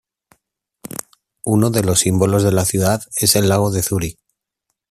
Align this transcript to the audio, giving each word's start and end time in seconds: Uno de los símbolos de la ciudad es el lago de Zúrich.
Uno 1.45 1.69
de 1.69 1.83
los 1.83 1.99
símbolos 1.99 2.41
de 2.41 2.51
la 2.51 2.65
ciudad 2.65 3.03
es 3.19 3.35
el 3.35 3.49
lago 3.49 3.69
de 3.69 3.83
Zúrich. 3.83 4.19